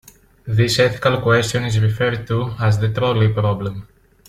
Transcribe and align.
This 0.47 0.79
ethical 0.79 1.21
question 1.21 1.63
is 1.65 1.79
referred 1.79 2.25
to 2.25 2.55
as 2.59 2.79
the 2.79 2.91
trolley 2.91 3.31
problem. 3.31 3.87